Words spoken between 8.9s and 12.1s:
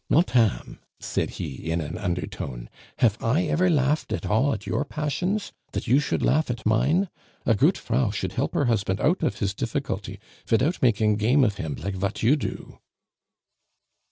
out of his difficulty vidout making game of him like